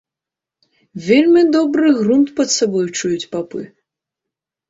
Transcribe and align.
Вельмі 1.07 1.43
добры 1.55 1.91
грунт 1.99 2.27
пад 2.41 2.49
сабой 2.57 2.87
чуюць 3.01 3.29
папы. 3.35 3.61